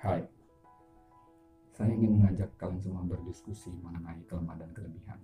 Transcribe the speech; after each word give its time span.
Hai, 0.00 0.24
saya 1.76 1.92
ingin 1.92 2.16
mengajak 2.16 2.48
kalian 2.56 2.80
semua 2.80 3.04
berdiskusi 3.04 3.68
mengenai 3.84 4.24
kelemahan 4.24 4.64
dan 4.64 4.72
kelebihan. 4.72 5.20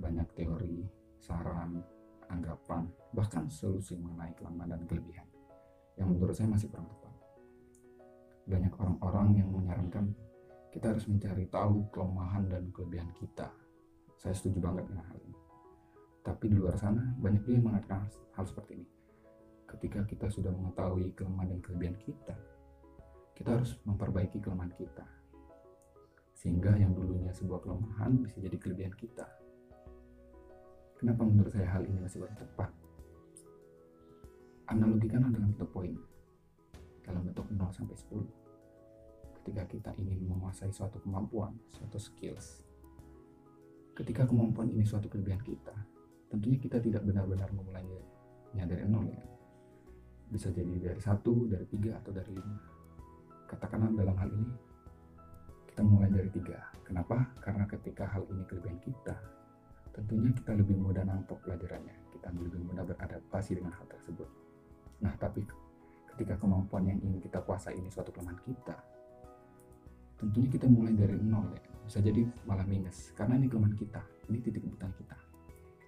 Banyak 0.00 0.32
teori, 0.32 0.80
saran, 1.20 1.84
anggapan, 2.32 2.88
bahkan 3.12 3.52
solusi 3.52 4.00
mengenai 4.00 4.32
kelemahan 4.32 4.80
dan 4.80 4.82
kelebihan 4.88 5.28
yang 6.00 6.08
menurut 6.08 6.32
saya 6.32 6.48
masih 6.48 6.72
kurang 6.72 6.88
tepat. 6.88 7.12
Banyak 8.48 8.72
orang-orang 8.80 9.28
yang 9.44 9.52
menyarankan 9.52 10.08
kita 10.72 10.96
harus 10.96 11.04
mencari 11.04 11.44
tahu 11.52 11.84
kelemahan 11.92 12.48
dan 12.48 12.64
kelebihan 12.72 13.12
kita. 13.12 13.52
Saya 14.16 14.32
setuju 14.32 14.56
banget 14.64 14.88
dengan 14.88 15.04
hal 15.04 15.20
ini. 15.20 15.36
Tapi 16.24 16.48
di 16.48 16.56
luar 16.56 16.80
sana 16.80 17.12
banyak 17.20 17.44
juga 17.44 17.60
yang 17.60 17.66
mengatakan 17.68 18.08
hal 18.08 18.44
seperti 18.48 18.80
ini. 18.80 18.88
Ketika 19.68 20.00
kita 20.08 20.32
sudah 20.32 20.48
mengetahui 20.48 21.12
kelemahan 21.12 21.52
dan 21.52 21.60
kelebihan 21.60 22.00
kita, 22.00 22.40
kita 23.40 23.56
harus 23.56 23.72
memperbaiki 23.88 24.36
kelemahan 24.44 24.68
kita. 24.76 25.00
Sehingga 26.36 26.76
yang 26.76 26.92
dulunya 26.92 27.32
sebuah 27.32 27.64
kelemahan 27.64 28.20
bisa 28.20 28.36
jadi 28.36 28.60
kelebihan 28.60 28.92
kita. 28.92 29.24
Kenapa 31.00 31.24
menurut 31.24 31.48
saya 31.48 31.64
hal 31.72 31.88
ini 31.88 32.04
masih 32.04 32.20
kurang 32.20 32.36
tepat? 32.36 32.68
Analogikan 34.68 35.24
dengan 35.24 35.56
bentuk 35.56 35.72
poin 35.72 35.96
dalam 37.00 37.24
bentuk 37.24 37.48
0 37.48 37.72
sampai 37.72 37.96
10. 37.96 38.28
Ketika 39.40 39.64
kita 39.72 39.90
ingin 39.96 40.20
menguasai 40.28 40.68
suatu 40.68 41.00
kemampuan, 41.00 41.56
suatu 41.72 41.96
skills. 41.96 42.68
Ketika 43.96 44.28
kemampuan 44.28 44.68
ini 44.68 44.84
suatu 44.84 45.08
kelebihan 45.08 45.40
kita, 45.40 45.72
tentunya 46.28 46.60
kita 46.60 46.76
tidak 46.76 47.08
benar-benar 47.08 47.48
memulainya 47.56 48.68
dari 48.68 48.84
nol 48.84 49.08
ya. 49.08 49.24
Bisa 50.28 50.52
jadi 50.52 50.92
dari 50.92 51.00
satu, 51.00 51.48
dari 51.48 51.64
tiga, 51.64 51.96
atau 51.96 52.12
dari 52.12 52.36
lima. 52.36 52.69
Katakanlah 53.50 53.90
dalam 53.98 54.14
hal 54.14 54.30
ini 54.30 54.54
kita 55.66 55.82
mulai 55.82 56.06
dari 56.06 56.30
tiga. 56.30 56.70
Kenapa? 56.86 57.26
Karena 57.42 57.66
ketika 57.66 58.06
hal 58.06 58.22
ini 58.30 58.46
kelebihan 58.46 58.78
kita, 58.78 59.18
tentunya 59.90 60.30
kita 60.30 60.54
lebih 60.54 60.78
mudah 60.78 61.02
nangkep 61.02 61.34
pelajarannya. 61.42 62.14
Kita 62.14 62.30
lebih 62.30 62.62
mudah 62.62 62.86
beradaptasi 62.86 63.58
dengan 63.58 63.74
hal 63.74 63.86
tersebut. 63.90 64.30
Nah, 65.02 65.10
tapi 65.18 65.42
ketika 66.14 66.38
kemampuan 66.38 66.86
yang 66.86 66.98
ingin 67.02 67.18
kita 67.18 67.42
kuasai 67.42 67.74
ini 67.74 67.90
suatu 67.90 68.14
kelemahan 68.14 68.38
kita, 68.46 68.76
tentunya 70.20 70.48
kita 70.52 70.66
mulai 70.70 70.94
dari 70.94 71.18
nol 71.18 71.50
ya. 71.50 71.62
Bisa 71.90 71.98
jadi 71.98 72.22
malah 72.46 72.68
minus, 72.70 73.10
karena 73.18 73.34
ini 73.34 73.50
kelemahan 73.50 73.74
kita, 73.74 73.98
ini 74.30 74.38
titik 74.38 74.62
kebutuhan 74.62 74.94
kita. 74.94 75.16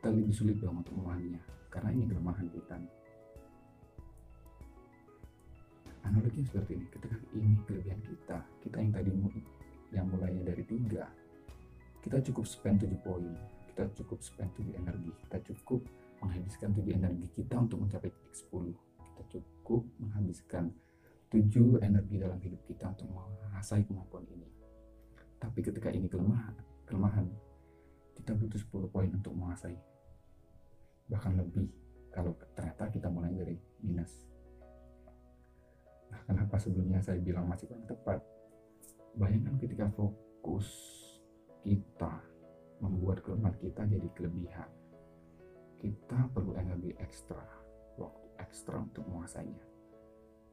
Kita 0.01 0.09
lebih 0.11 0.35
sulit 0.35 0.59
dong 0.59 0.83
untuk 0.83 0.99
memahaminya, 0.99 1.39
karena 1.71 1.95
ini 1.95 2.11
kelemahan 2.11 2.49
kita. 2.51 2.75
Analoginya 6.03 6.47
seperti 6.51 6.73
ini, 6.79 6.87
ketika 6.91 7.17
ini 7.35 7.55
kelebihan 7.67 8.01
kita, 8.03 8.39
kita 8.63 8.77
yang 8.83 8.93
tadi 8.93 9.11
yang 9.93 10.07
mulainya 10.09 10.43
dari 10.51 10.65
tiga, 10.67 11.07
kita 12.03 12.19
cukup 12.31 12.45
spend 12.49 12.83
7 12.83 12.91
poin, 13.07 13.31
kita 13.71 13.87
cukup 14.03 14.19
spend 14.25 14.51
7 14.59 14.75
energi, 14.75 15.13
kita 15.27 15.39
cukup 15.53 15.87
menghabiskan 16.23 16.71
7 16.71 16.87
energi 16.95 17.27
kita 17.35 17.55
untuk 17.59 17.83
mencapai 17.83 18.11
titik 18.11 18.35
10 18.51 18.93
kita 19.13 19.23
cukup 19.39 19.83
menghabiskan 19.99 20.65
7 21.29 21.83
energi 21.83 22.17
dalam 22.17 22.39
hidup 22.41 22.63
kita 22.65 22.85
untuk 22.95 23.09
menguasai 23.11 23.83
kemampuan 23.85 24.25
ini. 24.31 24.49
Tapi 25.37 25.59
ketika 25.61 25.91
ini 25.91 26.07
kelemahan 26.07 26.55
kelemahan 26.87 27.27
kita 28.17 28.33
butuh 28.39 28.61
10 28.89 28.95
poin 28.95 29.11
untuk 29.11 29.35
menguasai. 29.35 29.77
Bahkan 31.11 31.33
lebih 31.43 31.67
kalau 32.15 32.33
ternyata 32.55 32.87
kita 32.89 33.09
mulai 33.11 33.35
dari 33.35 33.57
minus 33.83 34.32
nah 36.13 36.21
kenapa 36.29 36.61
sebelumnya 36.61 37.01
saya 37.01 37.17
bilang 37.19 37.49
masih 37.49 37.65
kurang 37.73 37.89
tepat? 37.89 38.21
Bayangkan 39.17 39.57
ketika 39.57 39.89
fokus 39.97 40.69
kita 41.65 42.21
membuat 42.83 43.23
kelemahan 43.23 43.57
kita 43.63 43.87
jadi 43.87 44.09
kelebihan. 44.13 44.71
Kita 45.79 46.31
perlu 46.31 46.55
energi 46.59 46.95
ekstra 46.99 47.43
waktu 47.99 48.27
ekstra 48.43 48.83
untuk 48.83 49.07
menguasainya. 49.07 49.67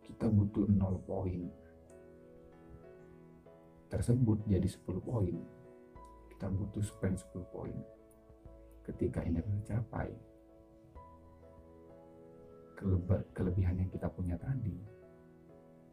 Kita 0.06 0.26
butuh 0.26 0.66
0 0.66 0.98
poin 1.06 1.42
tersebut 3.90 4.38
jadi 4.46 4.66
10 4.66 5.02
poin. 5.02 5.36
Kita 6.34 6.48
butuh 6.50 6.82
spend 6.86 7.18
10 7.34 7.46
poin. 7.54 7.78
Ketika 8.86 9.22
ini 9.26 9.42
tercapai 9.42 10.10
kelebihan 13.36 13.76
yang 13.76 13.90
kita 13.92 14.08
punya 14.08 14.40
tadi 14.40 14.99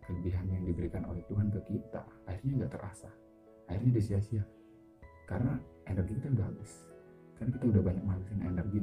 kelebihan 0.07 0.47
yang 0.49 0.63
diberikan 0.63 1.03
oleh 1.11 1.21
Tuhan 1.27 1.51
ke 1.51 1.61
kita 1.67 2.03
akhirnya 2.31 2.65
nggak 2.65 2.73
terasa. 2.79 3.11
Akhirnya 3.67 3.99
disia-sia 3.99 4.43
karena 5.27 5.59
energi 5.91 6.15
kita 6.17 6.31
udah 6.31 6.47
habis. 6.47 6.73
Karena 7.37 7.51
kita 7.59 7.65
udah 7.69 7.83
banyak 7.83 8.03
menghabiskan 8.07 8.41
energi 8.47 8.79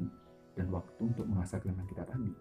dan 0.53 0.67
waktu 0.69 1.01
untuk 1.01 1.25
mengasah 1.25 1.57
kelemahan 1.63 1.87
kita 1.89 2.03
tadi. 2.05 2.33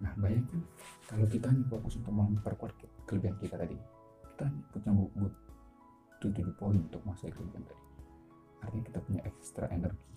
Nah 0.00 0.12
bayangkan 0.16 0.60
kalau 1.08 1.26
kita 1.26 1.46
hanya 1.50 1.64
fokus 1.66 1.98
untuk 1.98 2.12
memperkuat 2.14 2.72
kelebihan 3.08 3.36
kita 3.40 3.56
tadi. 3.56 3.76
Kita 4.36 4.46
punya 4.72 4.92
butuh 4.94 5.32
7 6.20 6.60
poin 6.60 6.76
untuk 6.76 7.00
menguasai 7.04 7.32
kelebihan 7.32 7.64
tadi. 7.64 7.84
Artinya 8.60 8.84
kita 8.92 8.98
punya 9.00 9.20
ekstra 9.24 9.66
energi. 9.72 10.12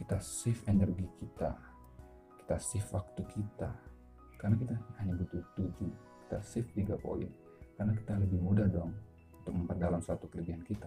Kita 0.00 0.16
save 0.16 0.60
energi 0.64 1.06
kita. 1.20 1.52
Kita 2.40 2.56
save 2.56 2.88
waktu 2.88 3.22
kita. 3.28 3.70
Karena 4.40 4.56
kita 4.56 4.74
hanya 5.00 5.12
butuh 5.20 5.44
7 5.56 6.09
kita 6.30 6.38
save 6.46 6.70
3 6.78 6.94
poin 7.02 7.26
karena 7.74 7.90
kita 7.90 8.14
lebih 8.22 8.38
mudah 8.38 8.70
dong 8.70 8.94
untuk 9.42 9.50
memperdalam 9.50 9.98
suatu 9.98 10.30
kelebihan 10.30 10.62
kita. 10.62 10.86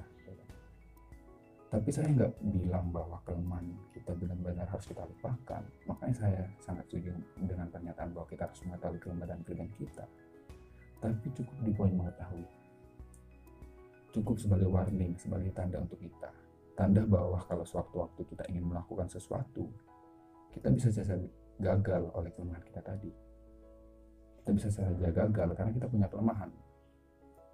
Tapi 1.67 1.89
saya 1.91 2.07
nggak 2.15 2.31
bilang 2.47 2.95
bahwa 2.95 3.19
kelemahan 3.27 3.75
kita 3.91 4.15
benar-benar 4.15 4.63
harus 4.71 4.87
kita 4.87 5.03
lupakan. 5.03 5.59
Makanya 5.83 6.15
saya 6.15 6.47
sangat 6.63 6.87
setuju 6.87 7.11
dengan 7.43 7.67
pernyataan 7.67 8.15
bahwa 8.15 8.29
kita 8.31 8.47
harus 8.47 8.61
mengetahui 8.63 8.99
kelemahan 9.03 9.35
dan 9.35 9.39
kelebihan 9.43 9.71
kita. 9.75 10.05
Tapi 11.03 11.27
cukup 11.35 11.57
di 11.59 11.71
poin 11.75 11.91
mengetahui. 11.91 12.45
Cukup 14.15 14.35
sebagai 14.39 14.69
warning 14.71 15.11
sebagai 15.19 15.51
tanda 15.51 15.83
untuk 15.83 15.99
kita. 15.99 16.31
Tanda 16.77 17.03
bahwa 17.03 17.41
kalau 17.43 17.67
sewaktu-waktu 17.67 18.21
kita 18.31 18.47
ingin 18.47 18.71
melakukan 18.71 19.11
sesuatu 19.11 19.67
kita 20.55 20.69
bisa 20.69 20.87
saja 20.93 21.17
gagal 21.57 22.07
oleh 22.13 22.29
kelemahan 22.31 22.61
kita 22.61 22.79
tadi 22.85 23.32
kita 24.43 24.51
bisa 24.51 24.67
saja 24.67 24.91
gagal 25.09 25.55
karena 25.55 25.71
kita 25.71 25.87
punya 25.87 26.07
kelemahan 26.11 26.51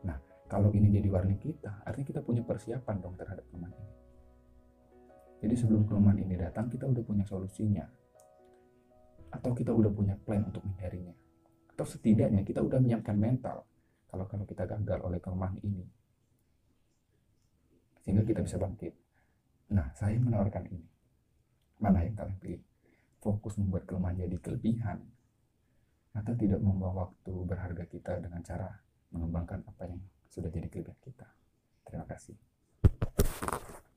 nah 0.01 0.17
kalau 0.49 0.73
ini 0.73 0.89
jadi 0.89 1.07
warning 1.13 1.37
kita 1.37 1.85
artinya 1.85 2.07
kita 2.17 2.21
punya 2.25 2.41
persiapan 2.41 2.95
dong 2.97 3.13
terhadap 3.13 3.45
kelemahan 3.53 3.77
ini 3.77 3.99
jadi 5.39 5.55
sebelum 5.55 5.87
kelemahan 5.87 6.19
ini 6.19 6.35
datang, 6.35 6.67
kita 6.67 6.83
udah 6.83 7.03
punya 7.03 7.23
solusinya. 7.23 7.87
Atau 9.31 9.55
kita 9.55 9.71
udah 9.71 9.87
punya 9.87 10.15
plan 10.19 10.43
untuk 10.43 10.67
menghindarinya. 10.67 11.15
Atau 11.71 11.87
setidaknya 11.87 12.43
kita 12.43 12.59
udah 12.59 12.83
menyiapkan 12.83 13.15
mental 13.15 13.63
kalau 14.11 14.25
kalau 14.27 14.43
kita 14.43 14.67
gagal 14.67 14.99
oleh 14.99 15.19
kelemahan 15.23 15.55
ini. 15.63 15.87
Sehingga 18.03 18.27
kita 18.27 18.43
bisa 18.43 18.59
bangkit. 18.59 18.91
Nah, 19.71 19.95
saya 19.95 20.19
menawarkan 20.19 20.65
ini. 20.67 20.87
Mana 21.79 22.03
yang 22.03 22.19
kalian 22.19 22.39
pilih? 22.41 22.63
Fokus 23.23 23.55
membuat 23.55 23.87
kelemahan 23.87 24.19
jadi 24.27 24.37
kelebihan 24.43 24.99
atau 26.13 26.33
tidak 26.33 26.59
membuang 26.59 26.95
waktu 27.07 27.33
berharga 27.45 27.85
kita 27.85 28.17
dengan 28.21 28.41
cara 28.41 28.69
mengembangkan 29.13 29.61
apa 29.65 29.83
yang 29.89 30.01
sudah 30.29 30.49
jadi 30.49 30.69
kelebihan 30.69 30.97
kita. 31.01 31.27
Terima 31.85 32.05
kasih. 32.05 32.37